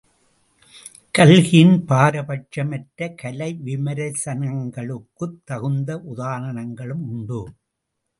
கல்கியின் 1.11 1.85
பாரபட்சமற்ற 1.85 3.15
கலை 3.15 3.49
விமரிசனங்களுக்குத் 3.65 5.37
தகுந்த 5.43 5.99
உதாரணங்களும் 6.05 7.05
உண்டு. 7.09 7.41